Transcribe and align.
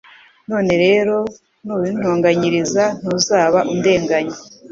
None 0.49 0.71
rero 0.83 1.15
nubintonganyiriza 1.65 2.83
ntuzaba 2.99 3.59
undenganya 3.73 4.35